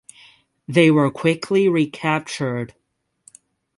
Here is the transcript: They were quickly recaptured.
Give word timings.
They 0.67 0.89
were 0.89 1.11
quickly 1.11 1.69
recaptured. 1.69 2.73